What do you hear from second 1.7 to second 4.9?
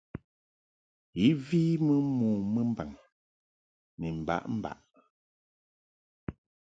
mɨ mo mɨmbaŋ ni mbaʼmbaʼ.